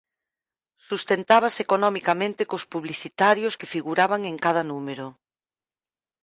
[0.89, 5.07] Sustentábase economicamente cos publicitarios que figuraban en cada número.